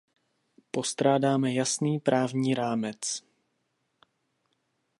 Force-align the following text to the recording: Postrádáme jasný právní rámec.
Postrádáme 0.71 1.53
jasný 1.53 1.99
právní 1.99 2.55
rámec. 2.55 3.23